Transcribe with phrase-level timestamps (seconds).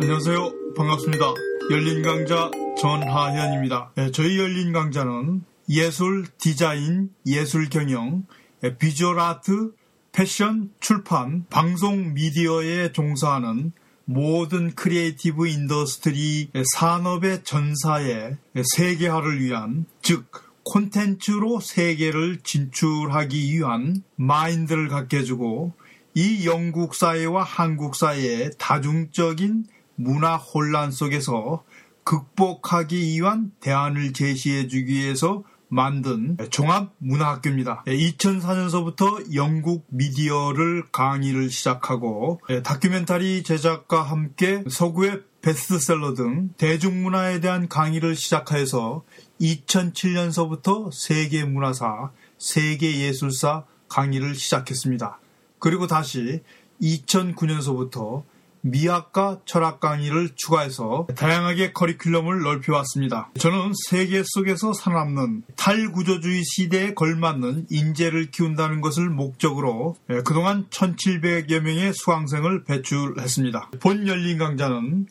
[0.00, 0.74] 안녕하세요.
[0.76, 1.34] 반갑습니다.
[1.72, 3.92] 열린 강좌 전하현입니다.
[3.96, 8.24] 네, 저희 열린 강좌는 예술, 디자인, 예술 경영,
[8.60, 9.72] 네, visual art,
[10.12, 13.72] 패션, 출판, 방송 미디어에 종사하는
[14.04, 18.36] 모든 creative industry 산업의 전사의
[18.76, 20.30] 세계화를 위한 즉
[20.62, 25.72] 콘텐츠로 세계를 진출하기 위한 마인드를 갖게 해주고
[26.14, 29.64] 이 영국 사회와 한국 사회의 다중적인
[29.98, 31.64] 문화 혼란 속에서
[32.04, 37.82] 극복하기 위한 대안을 제시해 주기 위해서 만든 종합문화학교입니다.
[37.86, 49.04] 2004년서부터 영국 미디어를 강의를 시작하고 다큐멘터리 제작과 함께 서구의 베스트셀러 등 대중문화에 대한 강의를 시작해서
[49.40, 55.20] 2007년서부터 세계문화사, 세계예술사 강의를 시작했습니다.
[55.58, 56.42] 그리고 다시
[56.80, 58.24] 2009년서부터
[58.62, 63.30] 미학과 철학 강의를 추가해서 다양하게 커리큘럼을 넓혀왔습니다.
[63.38, 72.64] 저는 세계 속에서 살아남는 탈구조주의 시대에 걸맞는 인재를 키운다는 것을 목적으로 그동안 1700여 명의 수강생을
[72.64, 73.70] 배출했습니다.
[73.80, 75.06] 본 열린 강좌는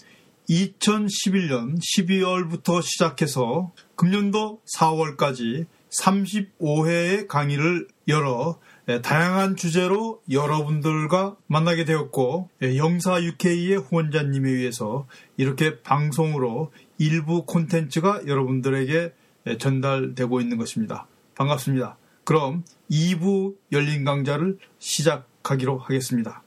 [0.50, 8.68] 2011년 12월부터 시작해서 금년도 4월까지 35회의 강의를 열어 예,
[9.02, 19.14] 다양한 주제로 여러분들과 만나게 되었고 예, 영사 UK의 후원자님에 의해서 이렇게 방송으로 일부 콘텐츠가 여러분들에게
[19.48, 21.06] 예, 전달되고 있는 것입니다.
[21.36, 21.98] 반갑습니다.
[22.24, 26.44] 그럼 2부 열린 강좌를 시작하기로 하겠습니다.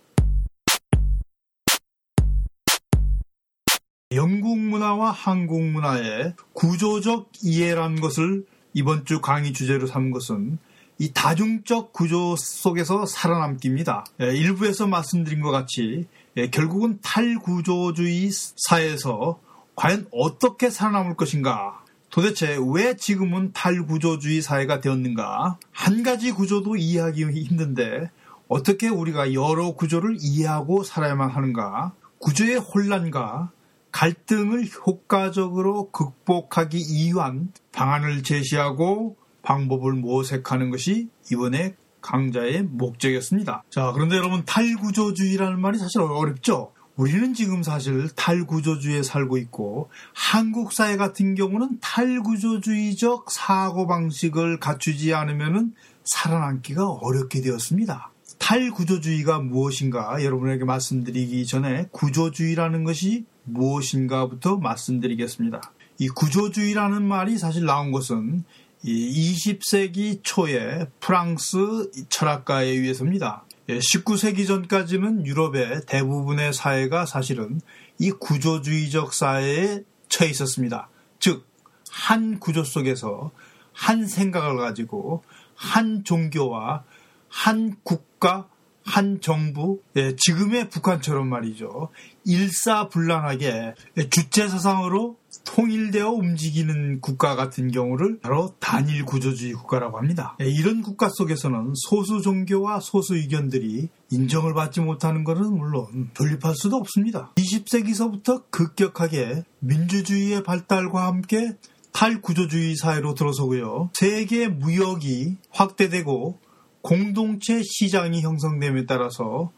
[4.12, 10.58] 영국 문화와 한국 문화의 구조적 이해란 것을 이번 주 강의 주제로 삼은 것은
[11.00, 14.04] 이 다중적 구조 속에서 살아남기입니다.
[14.20, 16.06] 예, 일부에서 말씀드린 것 같이
[16.36, 19.40] 예, 결국은 탈구조주의 사회에서
[19.76, 21.82] 과연 어떻게 살아남을 것인가?
[22.10, 25.56] 도대체 왜 지금은 탈구조주의 사회가 되었는가?
[25.72, 28.10] 한 가지 구조도 이해하기 힘든데
[28.48, 31.94] 어떻게 우리가 여러 구조를 이해하고 살아야만 하는가?
[32.18, 33.52] 구조의 혼란과
[33.90, 43.64] 갈등을 효과적으로 극복하기 위한 방안을 제시하고 방법을 모색하는 것이 이번에 강좌의 목적이었습니다.
[43.70, 46.72] 자, 그런데 여러분 탈구조주의라는 말이 사실 어렵죠?
[46.96, 55.74] 우리는 지금 사실 탈구조주의에 살고 있고 한국 사회 같은 경우는 탈구조주의적 사고방식을 갖추지 않으면
[56.04, 58.12] 살아남기가 어렵게 되었습니다.
[58.38, 65.60] 탈구조주의가 무엇인가 여러분에게 말씀드리기 전에 구조주의라는 것이 무엇인가부터 말씀드리겠습니다.
[65.98, 68.44] 이 구조주의라는 말이 사실 나온 것은
[68.84, 73.44] 20세기 초에 프랑스 철학가에 의해서입니다.
[73.68, 77.60] 19세기 예, 전까지는 유럽의 대부분의 사회가 사실은
[77.98, 80.88] 이 구조주의적 사회에 처해 있었습니다.
[81.18, 81.46] 즉,
[81.90, 83.30] 한 구조 속에서
[83.72, 85.22] 한 생각을 가지고
[85.54, 86.84] 한 종교와
[87.28, 88.48] 한 국가,
[88.90, 91.90] 한 정부, 예, 지금의 북한처럼 말이죠.
[92.24, 93.74] 일사불란하게
[94.10, 100.36] 주체 사상으로 통일되어 움직이는 국가 같은 경우를 바로 단일 구조주의 국가라고 합니다.
[100.40, 106.76] 예, 이런 국가 속에서는 소수 종교와 소수 의견들이 인정을 받지 못하는 것은 물론 돌립할 수도
[106.76, 107.32] 없습니다.
[107.36, 111.56] 20세기서부터 급격하게 민주주의의 발달과 함께
[111.92, 113.90] 탈구조주의 사회로 들어서고요.
[113.94, 116.40] 세계 무역이 확대되고
[116.82, 119.52] 공동체 시장이 형성됨에 따라서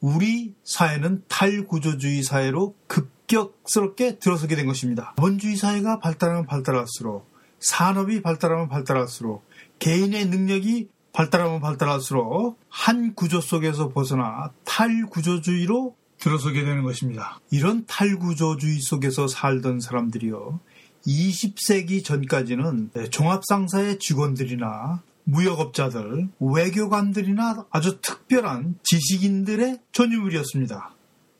[0.00, 5.14] 우리 사회는 탈구조주의 사회로 급격스럽게 들어서게 된 것입니다.
[5.16, 7.28] 자본주의 사회가 발달하면 발달할수록
[7.60, 9.44] 산업이 발달하면 발달할수록
[9.78, 17.40] 개인의 능력이 발달하면 발달할수록 한 구조 속에서 벗어나 탈구조주의로 들어서게 되는 것입니다.
[17.50, 20.60] 이런 탈구조주의 속에서 살던 사람들이요.
[21.06, 30.94] 20세기 전까지는 종합상사의 직원들이나 무역업자들, 외교관들이나 아주 특별한 지식인들의 전유물이었습니다.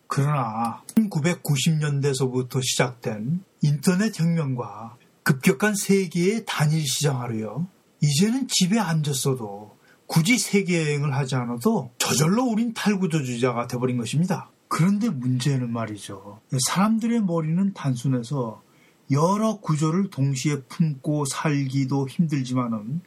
[0.07, 7.67] 그러나 1990년대서부터 시작된 인터넷 혁명과 급격한 세계의 단일 시장하로요.
[8.01, 9.77] 이제는 집에 앉았어도
[10.07, 14.51] 굳이 세계 여행을 하지 않아도 저절로 우린 탈구조주의자가 돼버린 것입니다.
[14.69, 16.41] 그런데 문제는 말이죠.
[16.69, 18.63] 사람들의 머리는 단순해서
[19.11, 23.01] 여러 구조를 동시에 품고 살기도 힘들지만은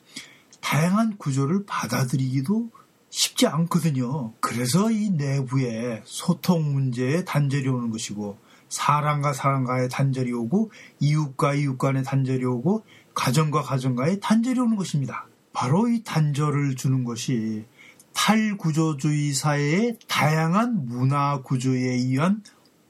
[0.61, 2.71] 다양한 구조를 받아들이기도
[3.09, 4.33] 쉽지 않거든요.
[4.39, 8.37] 그래서 이 내부에 소통 문제에 단절이 오는 것이고
[8.69, 15.27] 사람과 사람과의 단절이 오고 이웃과 이웃 간의 단절이 오고 가정과 가정과의 단절이 오는 것입니다.
[15.51, 17.65] 바로 이 단절을 주는 것이
[18.13, 22.43] 탈구조주의 사회의 다양한 문화 구조에 의한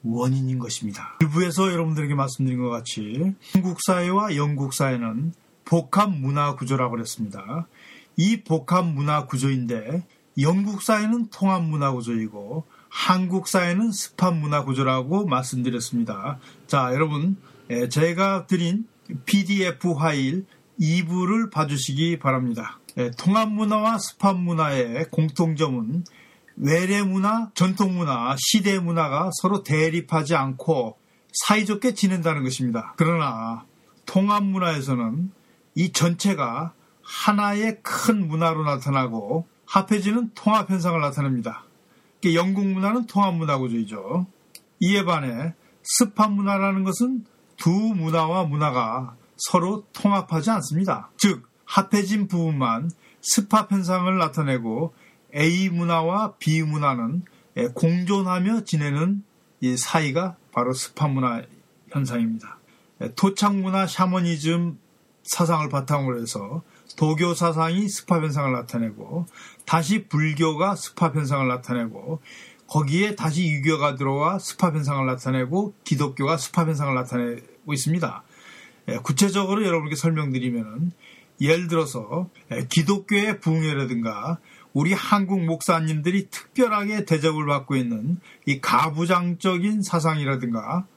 [0.03, 1.17] 원인인 것입니다.
[1.21, 5.33] 일부에서 여러분들에게 말씀드린 것 같이 한국 사회와 영국 사회는
[5.71, 7.65] 복합 문화 구조라고 그랬습니다.
[8.17, 10.05] 이 복합 문화 구조인데
[10.41, 16.39] 영국 사회는 통합 문화 구조이고 한국 사회는 습합 문화 구조라고 말씀드렸습니다.
[16.67, 17.37] 자, 여러분,
[17.89, 18.85] 제가 드린
[19.23, 20.45] PDF 파일
[20.77, 22.81] 2부를 봐주시기 바랍니다.
[23.17, 26.03] 통합 문화와 습합 문화의 공통점은
[26.57, 30.97] 외래 문화, 전통 문화, 시대 문화가 서로 대립하지 않고
[31.45, 32.93] 사이좋게 지낸다는 것입니다.
[32.97, 33.63] 그러나
[34.05, 35.31] 통합 문화에서는
[35.75, 41.63] 이 전체가 하나의 큰 문화로 나타나고 합해지는 통합 현상을 나타냅니다.
[42.33, 44.27] 영국 문화는 통합 문화 구조이죠.
[44.79, 45.53] 이에 반해
[45.83, 47.25] 습합 문화라는 것은
[47.57, 51.09] 두 문화와 문화가 서로 통합하지 않습니다.
[51.17, 52.91] 즉 합해진 부분만
[53.21, 54.93] 습합 현상을 나타내고
[55.35, 57.23] A 문화와 B 문화는
[57.73, 59.23] 공존하며 지내는
[59.61, 61.41] 이 사이가 바로 습합 문화
[61.89, 62.59] 현상입니다.
[63.15, 64.77] 토착 문화 샤머니즘
[65.23, 66.63] 사상을 바탕으로 해서
[66.97, 69.25] 도교 사상이 습합 현상을 나타내고
[69.65, 72.21] 다시 불교가 습합 현상을 나타내고
[72.67, 78.23] 거기에 다시 유교가 들어와 습합 현상을 나타내고 기독교가 습합 현상을 나타내고 있습니다.
[79.03, 80.91] 구체적으로 여러분께 설명드리면
[81.39, 82.29] 예를 들어서
[82.69, 84.39] 기독교의 부흥회라든가
[84.73, 90.87] 우리 한국 목사님들이 특별하게 대접을 받고 있는 이 가부장적인 사상이라든가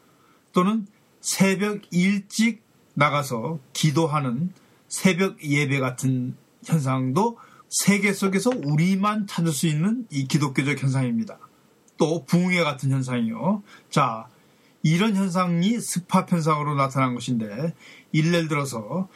[0.53, 0.87] 또는
[1.21, 2.64] 새벽 일찍
[2.95, 4.53] 나가서 기도하는
[4.89, 7.39] 새벽 예배 같은 현상도
[7.69, 11.39] 세계 속에서 우리만 찾을 수 있는 이 기독교적 현상입니다.
[11.97, 13.63] 또 부흥회 같은 현상이요.
[13.91, 14.27] 자,
[14.83, 17.75] 이런 현상이 습합 현상으로 나타난 것인데
[18.13, 19.09] 일례를 들어서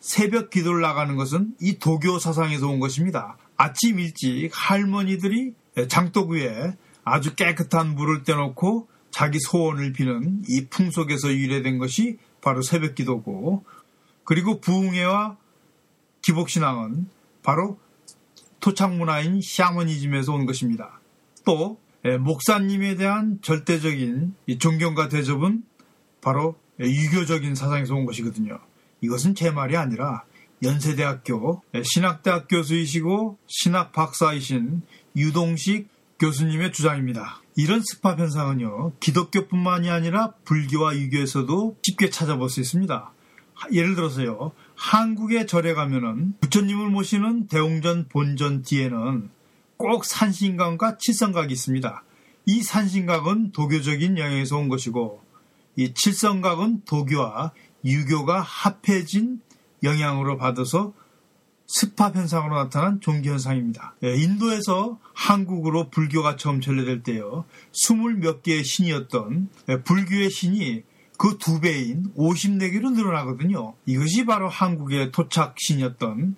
[0.00, 3.36] 새벽 기도를 나가는 것은 이 도교 사상에서 온 것입니다.
[3.56, 5.54] 아침 일찍 할머니들이
[5.88, 12.94] 장독 위에 아주 깨끗한 물을 떼놓고 자기 소원을 비는 이 풍속에서 유래된 것이 바로 새벽
[12.94, 13.64] 기도고
[14.24, 15.38] 그리고 부흥회와
[16.20, 17.08] 기복신앙은
[17.42, 17.78] 바로
[18.60, 21.00] 토착 문화인 샤머니즘에서 온 것입니다.
[21.44, 21.80] 또
[22.20, 25.64] 목사님에 대한 절대적인 존경과 대접은
[26.20, 28.60] 바로 유교적인 사상에서 온 것이거든요.
[29.00, 30.24] 이것은 제 말이 아니라
[30.62, 34.82] 연세대학교 신학대학 교수이시고 신학 박사이신
[35.16, 35.88] 유동식
[36.20, 37.41] 교수님의 주장입니다.
[37.54, 43.12] 이런 습합 현상은요, 기독교뿐만이 아니라 불교와 유교에서도 쉽게 찾아볼 수 있습니다.
[43.72, 49.30] 예를 들어서요, 한국의 절에 가면은 부처님을 모시는 대웅전 본전 뒤에는
[49.76, 52.04] 꼭 산신각과 칠성각이 있습니다.
[52.46, 55.22] 이 산신각은 도교적인 영향에서 온 것이고,
[55.76, 57.52] 이 칠성각은 도교와
[57.84, 59.40] 유교가 합해진
[59.82, 60.94] 영향으로 받아서
[61.74, 63.94] 습합 현상으로 나타난 종교 현상입니다.
[64.04, 67.46] 예, 인도에서 한국으로 불교가 처음 전래될 때요.
[67.72, 70.82] 스물 몇 개의 신이었던 예, 불교의 신이
[71.16, 73.74] 그 두 배인 54개로 늘어나거든요.
[73.86, 76.36] 이것이 바로 한국의 토착 신이었던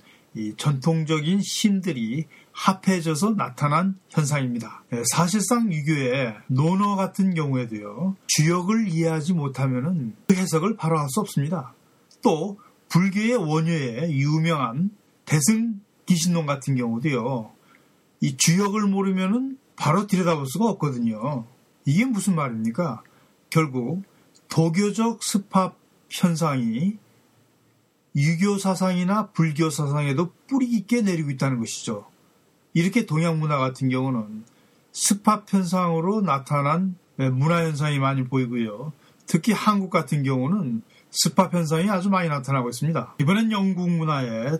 [0.57, 4.85] 전통적인 신들이 합해져서 나타난 현상입니다.
[4.93, 8.15] 예, 사실상 유교의 논어 같은 경우에도요.
[8.29, 11.75] 주역을 이해하지 못하면 그 해석을 바로 할 수 없습니다.
[12.23, 12.59] 또
[12.89, 14.91] 불교의 원효에 유명한
[15.25, 17.53] 대승 기신론 같은 경우도요.
[18.21, 21.47] 이 주역을 모르면은 바로 들여다볼 수가 없거든요.
[21.85, 23.03] 이게 무슨 말입니까?
[23.51, 24.03] 결국
[24.49, 25.77] 도교적 습합
[26.11, 26.99] 현상이
[28.17, 32.07] 유교 사상이나 불교 사상에도 뿌리 깊게 내리고 있다는 것이죠.
[32.73, 34.45] 이렇게 동양 문화 같은 경우는
[34.93, 38.93] 습합 현상으로 나타난 문화 현상이 많이 보이고요.
[39.27, 43.17] 특히 한국 같은 경우는 습합 현상이 아주 많이 나타나고 있습니다.
[43.21, 44.59] 이번엔 영국 문화의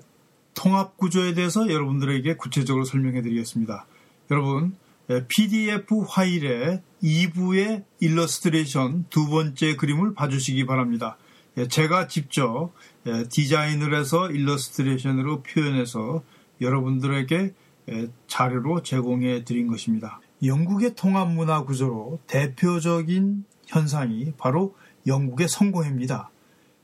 [0.55, 3.87] 통합 구조에 대해서 여러분들에게 구체적으로 설명해 드리겠습니다.
[4.31, 11.19] 여러분, PDF 파일의 2부의 일러스트레이션 두 번째 그림을 봐주시기 바랍니다.
[11.57, 12.73] 예, 제가 직접
[13.07, 16.23] 예, 디자인을 해서 일러스트레이션으로 표현해서
[16.61, 17.53] 여러분들에게
[17.91, 20.21] 예, 자료로 제공해 드린 것입니다.
[20.43, 24.75] 영국의 통합 문화 구조로 대표적인 현상이 바로
[25.07, 26.31] 영국의 성공회입니다.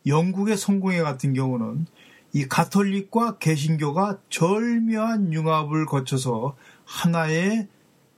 [0.06, 1.86] 영국의 성공회 같은 경우는
[2.32, 7.68] 이 가톨릭과 개신교가 절묘한 융합을 거쳐서 하나의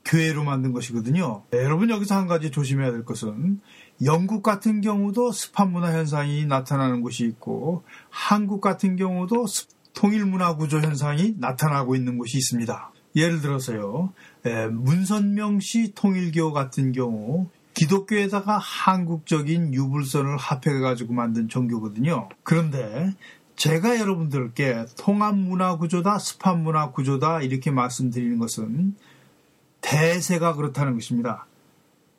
[0.04, 1.44] 교회로 만든 것이거든요.
[1.50, 3.60] 네, 여러분 여기서 한 가지 조심해야 될 것은
[4.04, 9.46] 영국 같은 경우도 습합 문화 현상이 나타나는 곳이 있고 한국 같은 경우도
[9.94, 12.92] 통일 문화 구조 현상이 나타나고 있는 곳이 있습니다.
[13.14, 14.12] 예를 들어서요.
[14.42, 22.28] 네, 문선명시 통일교 같은 경우 기독교에다가 한국적인 유불선을 합해가지고 만든 종교거든요.
[22.42, 23.14] 그런데
[23.62, 28.96] 제가 여러분들께 통합 문화 구조다, 습합 문화 구조다 이렇게 말씀드리는 것은
[29.80, 31.46] 대세가 그렇다는 것입니다.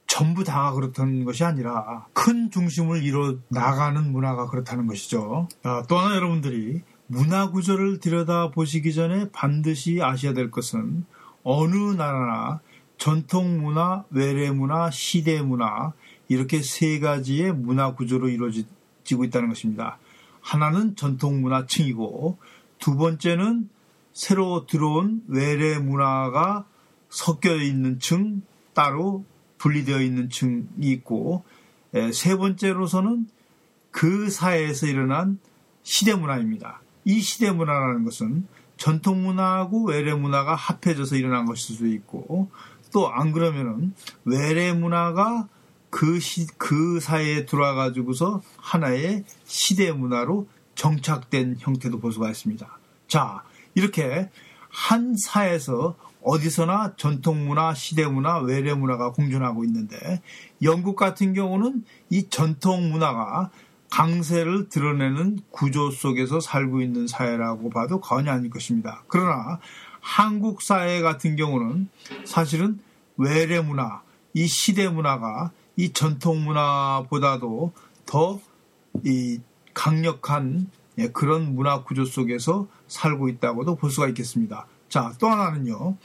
[0.08, 5.50] 전부 다가 그렇다는 것이 아니라 큰 중심을 이뤄 나가는 문화가 그렇다는 것이죠.
[5.64, 11.04] 아, 또 하나 여러분들이 문화 구조를 들여다 보시기 전에 반드시 아셔야 될 것은
[11.44, 12.62] 어느 나라나
[12.98, 15.92] 전통 문화, 외래 문화, 시대 문화
[16.30, 19.98] 이렇게 세 가지의 문화 구조로 이루어지고 있다는 것입니다.
[20.44, 22.38] 하나는 전통 문화층이고
[22.78, 23.70] 두 번째는
[24.12, 26.66] 새로 들어온 외래 문화가
[27.10, 29.26] 섞여 있는 층 따로
[29.58, 31.46] 분리되어 있는 층이 있고
[32.12, 33.28] 세 번째로서는
[33.92, 35.40] 그 사회에서 일어난
[35.84, 36.82] 시대 문화입니다.
[37.06, 38.48] 이 시대 문화라는 것은
[38.78, 42.50] 전통 문화하고 외래 문화가 합해져서 일어난 것일 수도 있고
[42.92, 45.48] 또 안 그러면은 외래 문화가
[45.94, 52.68] 그, 시, 그 사회에 들어와가지고서 하나의 시대 문화로 정착된 형태도 볼 수가 있습니다.
[53.08, 53.44] 자,
[53.76, 54.28] 이렇게
[54.70, 60.24] 한 사회에서 어디서나 전통 문화, 시대 문화, 외래 문화가 공존하고 있는데
[60.64, 63.52] 영국 같은 경우는 이 전통 문화가
[63.92, 69.04] 강세를 드러내는 구조 속에서 살고 있는 사회라고 봐도 과언이 아닐 것입니다.
[69.08, 69.60] 그러나
[70.02, 71.88] 한국 사회 같은 경우는
[72.26, 72.80] 사실은
[73.16, 74.02] 외래 문화,
[74.34, 77.74] 이 시대 문화가 이 전통 문화보다도
[78.06, 78.40] 더
[79.04, 79.40] 이
[79.74, 84.68] 강력한 예, 그런 문화 구조 속에서 살고 있다고도 볼 수가 있겠습니다.
[84.90, 85.98] 자, 또 하나는요.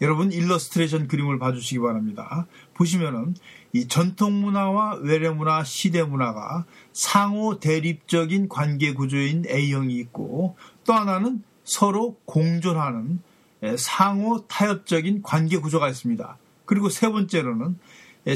[0.00, 2.46] 여러분 일러스트레이션 그림을 봐주시기 바랍니다.
[2.74, 3.34] 보시면은
[3.72, 11.42] 이 전통 문화와 외래 문화, 시대 문화가 상호 대립적인 관계 구조인 A형이 있고 또 하나는
[11.64, 13.20] 서로 공존하는
[13.64, 16.38] 예, 상호 타협적인 관계 구조가 있습니다.
[16.64, 17.74] 그리고 세 번째로는 예,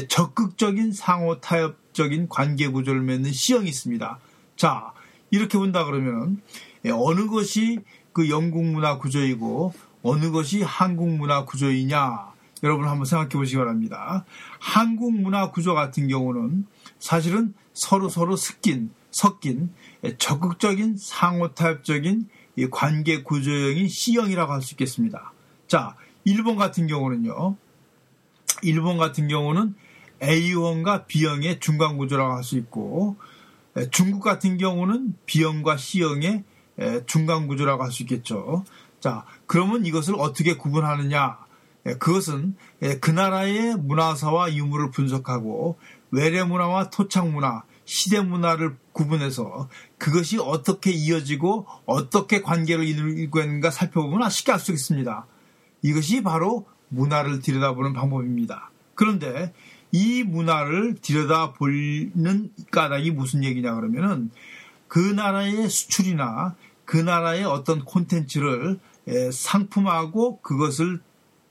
[0.01, 4.19] 적극적인 상호 타협적인 관계 구조를 맺는 C형이 있습니다.
[4.55, 4.93] 자,
[5.29, 6.41] 이렇게 본다 그러면
[6.85, 7.79] 예, 어느 것이
[8.11, 9.73] 그 영국 문화 구조이고
[10.03, 12.33] 어느 것이 한국 문화 구조이냐
[12.63, 14.25] 여러분 한번 생각해 보시기 바랍니다.
[14.59, 16.65] 한국 문화 구조 같은 경우는
[16.99, 19.71] 사실은 서로 서로 섞인 섞인
[20.17, 22.29] 적극적인 상호 타협적인
[22.71, 25.33] 관계 구조형인 C형이라고 할 수 있겠습니다.
[25.67, 27.55] 자, 일본 같은 경우는요.
[28.61, 29.75] 일본 같은 경우는
[30.23, 33.17] A형과 B형의 중간 구조라고 할 수 있고
[33.91, 36.43] 중국 같은 경우는 B형과 C형의
[37.05, 38.63] 중간 구조라고 할 수 있겠죠.
[38.99, 41.37] 자, 그러면 이것을 어떻게 구분하느냐?
[41.85, 45.77] 예, 그것은 예, 그 나라의 문화사와 유물을 분석하고
[46.11, 54.29] 외래 문화와 토착 문화, 시대 문화를 구분해서 그것이 어떻게 이어지고 어떻게 관계를 이루고 있는가 살펴보면
[54.29, 55.25] 쉽게 알 수 있습니다.
[55.81, 58.71] 이것이 바로 문화를 들여다보는 방법입니다.
[58.95, 59.53] 그런데
[59.93, 64.31] 이 문화를 들여다보는 까닭이 무슨 얘기냐 그러면은
[64.87, 70.99] 그 나라의 수출이나 그 나라의 어떤 콘텐츠를 예, 상품하고 그것을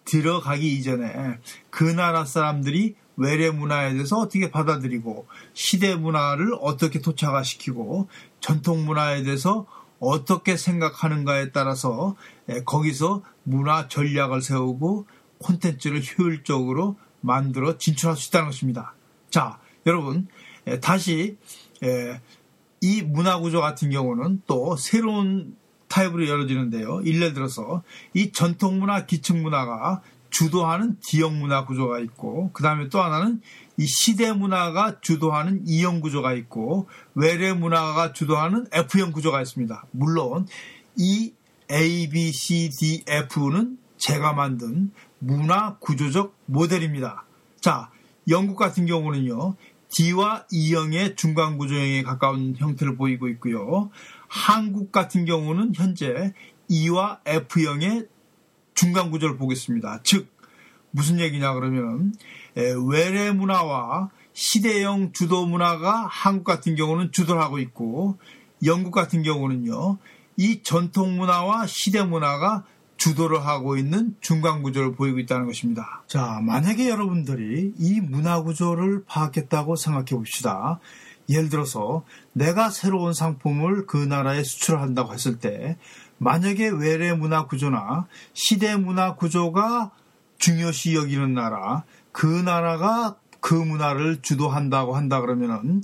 [0.04, 1.38] 들어가기 이전에
[1.70, 8.08] 그 나라 사람들이 외래 문화에 대해서 어떻게 받아들이고 시대 문화를 어떻게 토착화시키고
[8.40, 9.66] 전통 문화에 대해서
[10.00, 12.16] 어떻게 생각하는가에 따라서
[12.48, 15.06] 예, 거기서 문화 전략을 세우고
[15.38, 18.94] 콘텐츠를 효율적으로 만들어 진출할 수 있다는 것입니다.
[19.30, 20.28] 자, 여러분
[20.66, 21.38] 예, 다시
[22.80, 25.56] 이 문화 구조 같은 경우는 또 새로운
[25.88, 27.02] 타입으로 열어지는데요.
[27.04, 27.82] 예를 들어서
[28.14, 30.00] 이 전통 문화, 기층 문화가
[30.30, 33.42] 주도하는 D형 문화 구조가 있고 그 다음에 또 하나는
[33.76, 39.84] 이 시대 문화가 주도하는 E형 구조가 있고 외래 문화가 주도하는 F형 구조가 있습니다.
[39.90, 40.46] 물론
[40.96, 41.34] 이
[41.70, 44.90] A, B, C, D, F는 제가 만든
[45.22, 47.24] 문화 구조적 모델입니다.
[47.60, 47.90] 자,
[48.28, 49.54] 영국 같은 경우는요.
[49.88, 53.90] D와 E형의 중간 구조형에 가까운 형태를 보이고 있고요.
[54.26, 56.32] 한국 같은 경우는 현재
[56.68, 58.08] E와 F형의
[58.74, 60.00] 중간 구조를 보겠습니다.
[60.02, 60.28] 즉
[60.90, 62.14] 무슨 얘기냐 그러면
[62.90, 68.18] 외래 문화와 시대형 주도 문화가 한국 같은 경우는 주도를 하고 있고
[68.64, 69.98] 영국 같은 경우는요
[70.36, 72.64] 이 전통 문화와 시대 문화가
[73.02, 76.04] 주도를 하고 있는 중간 구조를 보이고 있다는 것입니다.
[76.06, 80.78] 자, 만약에 여러분들이 이 문화 구조를 파악했다고 생각해 봅시다.
[81.28, 85.76] 예를 들어서 내가 새로운 상품을 그 나라에 수출한다고 했을 때
[86.18, 89.90] 만약에 외래 문화 구조나 시대 문화 구조가
[90.38, 91.82] 중요시 여기는 나라
[92.12, 95.82] 그 나라가 그 문화를 주도한다고 한다 그러면은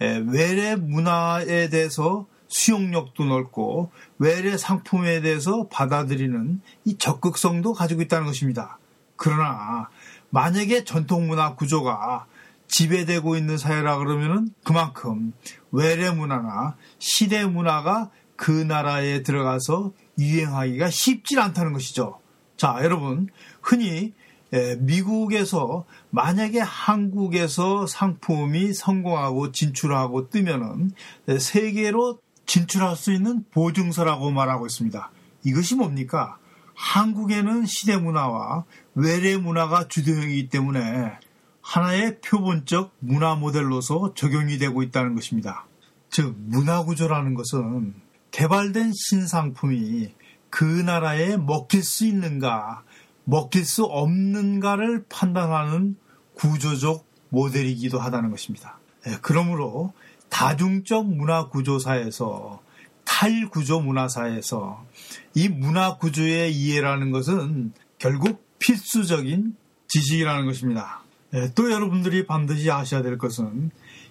[0.00, 8.78] 외래 문화에 대해서 수용력도 넓고 외래 상품에 대해서 받아들이는 이 적극성도 가지고 있다는 것입니다.
[9.16, 9.88] 그러나
[10.30, 12.26] 만약에 전통 문화 구조가
[12.68, 15.32] 지배되고 있는 사회라 그러면은 그만큼
[15.72, 22.20] 외래 문화나 시대 문화가 그 나라에 들어가서 유행하기가 쉽지 않다는 것이죠.
[22.56, 23.28] 자, 여러분,
[23.62, 24.12] 흔히
[24.78, 30.92] 미국에서 만약에 한국에서 상품이 성공하고 진출하고 뜨면은
[31.38, 35.10] 세계로 진출할 수 있는 보증서라고 말하고 있습니다.
[35.44, 36.38] 이것이 뭡니까?
[36.74, 38.64] 한국에는 시대 문화와
[38.94, 41.12] 외래 문화가 주도형이기 때문에
[41.60, 45.66] 하나의 표본적 문화 모델로서 적용이 되고 있다는 것입니다.
[46.08, 47.94] 즉, 문화 구조라는 것은
[48.30, 50.14] 개발된 신상품이
[50.48, 52.82] 그 나라에 먹힐 수 있는가,
[53.24, 55.96] 먹힐 수 없는가를 판단하는
[56.34, 58.78] 구조적 모델이기도 하다는 것입니다.
[59.06, 59.92] 예, 그러므로
[60.28, 62.60] 다중적 문화 구조사에서
[63.04, 64.84] 탈구조 문화사에서
[65.34, 69.56] 이 문화 구조의 이해라는 것은 결국 필수적인
[69.88, 71.02] 지식이라는 것입니다.
[71.34, 73.70] 예, 또 여러분들이 반드시 아셔야 될 것은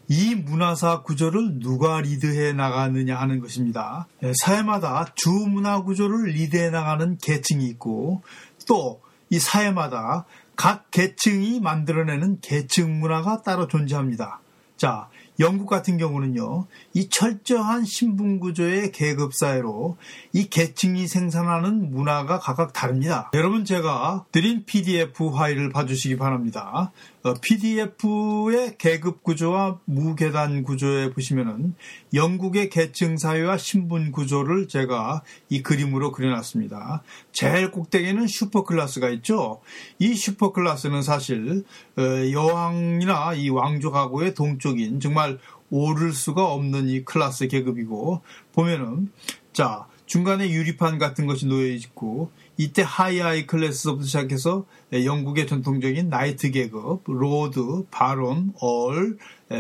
[0.09, 4.07] 이 문화사 구조를 누가 리드해 나가느냐 하는 것입니다.
[4.23, 8.23] 예, 사회마다 주 문화 구조를 리드해 나가는 계층이 있고
[8.67, 14.39] 또 이 사회마다 각 계층이 만들어내는 계층 문화가 따로 존재합니다.
[14.77, 15.09] 자,
[15.39, 19.97] 영국 같은 경우는요, 이 철저한 신분 구조의 계급 사회로
[20.33, 23.29] 이 계층이 생산하는 문화가 각각 다릅니다.
[23.33, 26.91] 여러분 제가 드린 PDF 파일을 봐주시기 바랍니다.
[27.27, 31.75] 어, PDF의 계급 구조와 무계단 구조에 보시면은
[32.13, 37.03] 영국의 계층 사회와 신분 구조를 제가 이 그림으로 그려놨습니다.
[37.33, 39.59] 제일 꼭대기에는 super class가 있죠.
[39.99, 41.65] 이 super class는 사실
[41.97, 42.01] 어,
[42.31, 45.26] 여왕이나 이 가구의 동쪽인 정말
[45.69, 48.21] 오를 수가 없는 이 클래스 계급이고
[48.53, 49.11] 보면은
[49.53, 56.51] 자 중간에 유리판 같은 것이 놓여 있고 이때 high high class부터 시작해서 영국의 전통적인 knight
[56.51, 59.17] 계급, lord, baron, earl,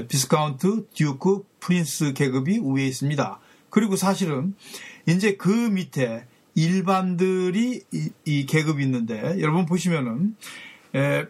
[0.07, 3.39] viscount, duke, prince 계급이 위에 있습니다.
[3.69, 4.55] 그리고 사실은
[5.05, 10.35] 이제 그 밑에 일반들이 이, 이 계급이 있는데 여러분 보시면은
[10.95, 11.25] 에,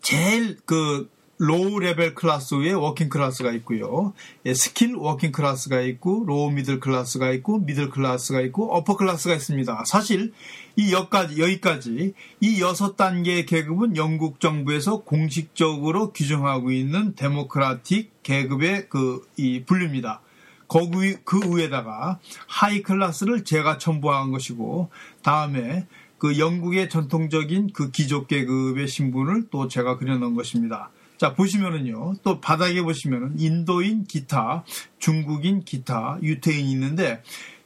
[0.00, 4.12] 제일 그 low level class 위에 working class가 있고요.
[4.46, 9.84] 예, skilled working class가 있고 low middle class가 있고 middle class가 있고 upper class가 있습니다.
[9.86, 10.32] 사실
[10.76, 19.24] 이 여기까지 여기까지 이 여섯 단계의 계급은 영국 정부에서 공식적으로 규정하고 있는 demographic 계급의 그
[19.36, 20.20] 이 분류입니다.
[20.68, 24.90] 거기 그 위에다가 high class를 제가 첨부한 것이고
[25.22, 25.86] 다음에
[26.18, 30.90] 그 영국의 전통적인 그 귀족 계급의 신분을 또 제가 그려놓은 것입니다.
[31.24, 32.16] 자, 보시면은요.
[32.22, 34.62] 또 바닥에 보시면은 인도인 기타,
[34.98, 37.22] 중국인 기타, 유태인이 있는데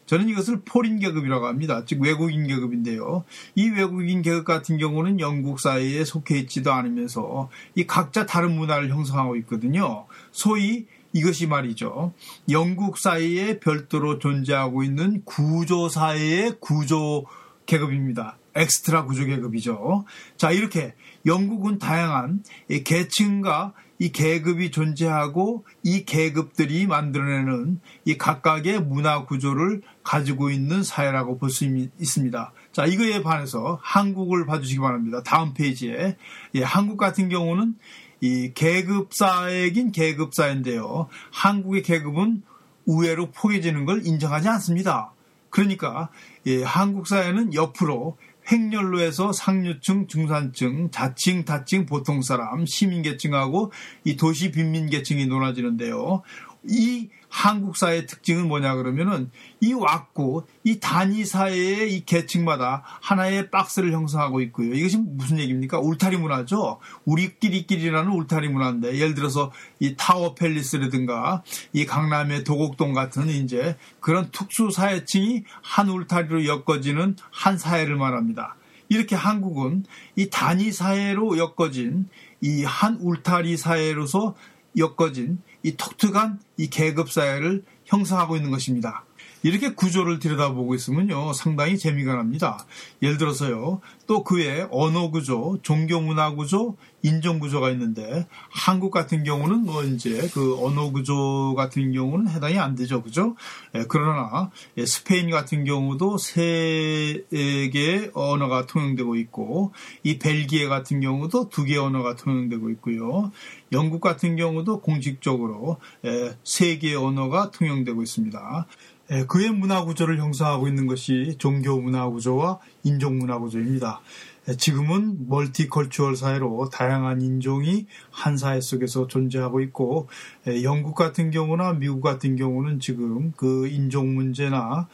[0.07, 1.83] 저는 이것을 foreign 계급이라고 합니다.
[1.85, 3.25] 즉 외국인 계급인데요.
[3.57, 9.35] 이 외국인 계급 같은 경우는 영국 사회에 속해 있지도 않으면서 이 각자 다른 문화를 형성하고
[9.39, 10.07] 있거든요.
[10.31, 12.13] 소위 이것이 말이죠.
[12.51, 17.27] 영국 사회에 별도로 존재하고 있는 구조 사회의 구조
[17.67, 18.38] 계급입니다.
[18.55, 20.05] 엑스트라 구조 계급이죠.
[20.37, 20.95] 자, 이렇게
[21.27, 22.43] 영국은 다양한
[22.85, 31.51] 계층과 이 계급이 존재하고 이 계급들이 만들어내는 이 각각의 문화 구조를 가지고 있는 사회라고 볼
[31.51, 32.53] 수 있습니다.
[32.73, 35.23] 자, 이거에 반해서 한국을 봐주시기 바랍니다.
[35.25, 36.17] 다음 페이지에.
[36.55, 37.75] 예, 한국 같은 경우는
[38.21, 41.09] 이 계급사회긴 계급사인데요.
[41.33, 42.43] 한국의 계급은
[42.87, 45.13] 우회로 포개지는 걸 인정하지 않습니다.
[45.51, 46.09] 그러니까
[46.47, 48.17] 예, 한국 사회는 옆으로
[48.51, 53.73] 횡렬로 해서 상류층, 중산층, 자층, 다층, 보통 사람, 시민계층하고
[54.05, 56.23] 이 도시 빈민계층이 놀아지는데요.
[56.65, 63.93] 이 한국 사회의 특징은 뭐냐 그러면은 이 왁구, 이 단위 사회의 이 계층마다 하나의 박스를
[63.93, 64.75] 형성하고 있고요.
[64.75, 65.79] 이것이 무슨 얘기입니까?
[65.79, 66.79] 울타리 문화죠.
[67.05, 74.71] 우리끼리끼리라는 울타리 문화인데 예를 들어서 이 타워 팰리스라든가 이 강남의 도곡동 같은 이제 그런 특수
[74.71, 78.57] 사회층이 한 울타리로 엮어지는 한 사회를 말합니다.
[78.89, 79.85] 이렇게 한국은
[80.17, 82.09] 이 단위 사회로 엮어진
[82.41, 84.35] 이 한 울타리 사회로서
[84.79, 89.05] 엮어진 이 독특한 이 계급 사회를 형성하고 있는 것입니다.
[89.43, 92.67] 이렇게 구조를 들여다보고 있으면요, 상당히 재미가 납니다.
[93.03, 99.65] 예를 들어서요, 또그 외에 언어 구조, 종교 문화 구조, 인종 구조가 있는데, 한국 같은 경우는
[99.65, 103.03] 뭐 이제 그 언어 구조 같은 경우는 해당이 안 되죠.
[103.03, 103.37] 그죠?
[103.75, 109.73] 예, 그러나, 예, 스페인 같은 경우도 세 개의 언어가 통용되고 있고,
[110.03, 113.31] 이 벨기에 같은 경우도 두 개의 언어가 통용되고 있고요.
[113.73, 118.67] 영국 같은 경우도 공식적으로 예, 세 개의 언어가 통용되고 있습니다.
[119.11, 124.01] 예, 그의 문화 구조를 형성하고 있는 것이 종교 문화 구조와 인종 문화 구조입니다.
[124.49, 130.09] 예, 지금은 멀티컬처럴 사회로 다양한 인종이 한 사회 속에서 존재하고 있고
[130.47, 134.89] 예, 영국 같은 경우나 미국 같은 경우는 지금 그 인종 문제나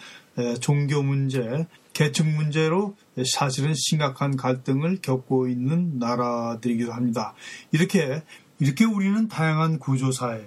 [0.61, 7.35] 종교 문제, 계층 문제로 사실은 심각한 갈등을 겪고 있는 나라들이기도 합니다.
[7.71, 8.23] 이렇게
[8.59, 10.43] 이렇게 우리는 다양한 구조사에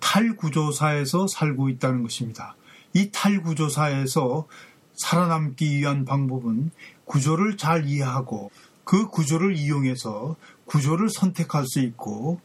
[0.00, 2.56] 탈구조사에서 살고 있다는 것입니다.
[2.94, 4.46] 이 탈구조사에서
[4.94, 6.70] 살아남기 위한 방법은
[7.04, 8.50] 구조를 잘 이해하고
[8.84, 12.40] 그 구조를 이용해서 구조를 선택할 수 있고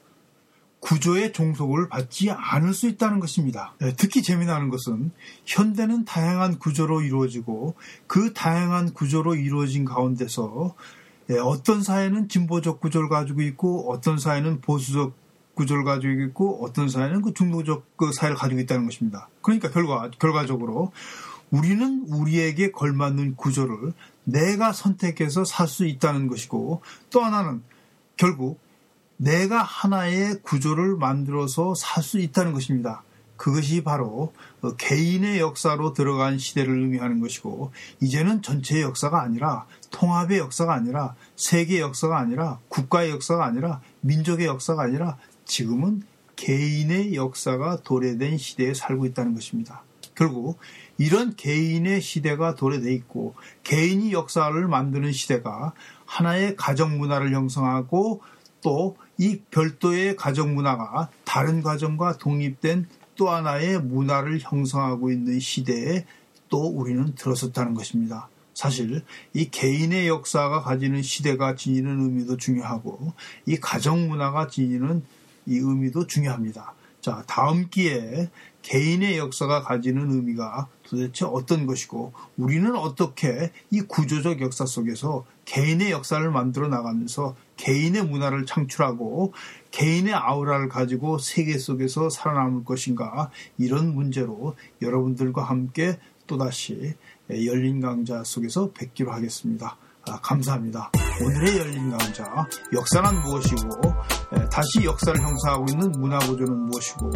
[0.79, 3.73] 구조의 종속을 받지 않을 수 있다는 것입니다.
[3.79, 5.11] 네, 특히 재미나는 것은
[5.45, 7.75] 현대는 다양한 구조로 이루어지고
[8.07, 10.75] 그 다양한 구조로 이루어진 가운데서
[11.31, 15.13] 예, 어떤 사회는 진보적 구조를 가지고 있고 어떤 사회는 보수적
[15.59, 19.27] 구조를 가지고 있고 어떤 사회는 그 중도적 그 사회를 가지고 있다는 것입니다.
[19.41, 20.93] 그러니까 결과 결과적으로
[21.51, 23.91] 우리는 우리에게 걸맞는 구조를
[24.23, 27.61] 내가 선택해서 살 수 있다는 것이고 또 하나는
[28.15, 28.59] 결국
[29.17, 33.03] 내가 하나의 구조를 만들어서 살 수 있다는 것입니다.
[33.35, 40.73] 그것이 바로 어, 개인의 역사로 들어간 시대를 의미하는 것이고 이제는 전체의 역사가 아니라 통합의 역사가
[40.73, 45.17] 아니라 세계의 역사가 아니라 국가의 역사가 아니라 민족의 역사가 아니라
[45.49, 46.03] 지금은
[46.37, 49.83] 개인의 역사가 도래된 시대에 살고 있다는 것입니다.
[50.15, 50.57] 결국
[50.97, 55.73] 이런 개인의 시대가 도래돼 있고 개인이 역사를 만드는 시대가
[56.05, 58.21] 하나의 가정 문화를 형성하고
[58.61, 66.05] 또 이 별도의 가정 문화가 다른 가정과 독립된 또 하나의 문화를 형성하고 있는 시대에
[66.47, 68.29] 또 우리는 들어섰다는 것입니다.
[68.53, 73.11] 사실 이 개인의 역사가 가지는 시대가 지니는 의미도 중요하고
[73.45, 75.03] 이 가정 문화가 지니는
[75.49, 76.73] 이 의미도 중요합니다.
[77.01, 78.29] 자, 다음 기회에
[78.61, 86.29] 개인의 역사가 가지는 의미가 도대체 어떤 것이고 우리는 어떻게 이 구조적 역사 속에서 개인의 역사를
[86.29, 89.33] 만들어 나가면서 개인의 문화를 창출하고
[89.71, 96.95] 개인의 아우라를 가지고 세계 속에서 살아남을 것인가 이런 문제로 여러분들과 함께 또다시
[97.29, 99.77] 열린 강좌 속에서 뵙기로 하겠습니다.
[100.07, 100.91] 아, 감사합니다.
[101.21, 102.23] 오늘의 열린 강좌
[102.73, 103.69] 역사란 무엇이고
[104.51, 107.09] 다시 역사를 형성하고 있는 문화 구조는 무엇이고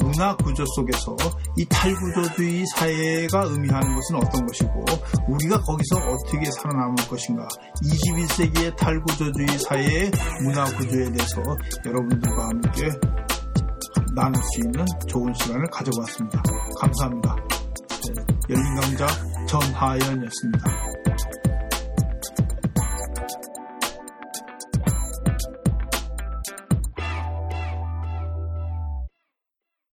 [0.00, 1.16] 문화 구조 속에서
[1.56, 4.84] 이 탈구조주의 사회가 의미하는 것은 어떤 것이고
[5.28, 7.46] 우리가 거기서 어떻게 살아남을 것인가
[7.82, 10.10] 21세기의 탈구조주의 사회의
[10.42, 11.42] 문화 구조에 대해서
[11.86, 12.88] 여러분들과 함께
[14.14, 16.42] 나눌 수 있는 좋은 시간을 가져봤습니다.
[16.80, 17.36] 감사합니다.
[18.50, 19.06] 열린 강좌
[19.46, 20.70] 전하연이었습니다.